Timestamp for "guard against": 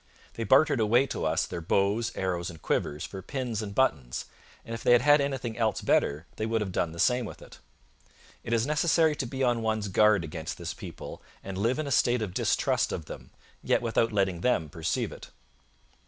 9.89-10.57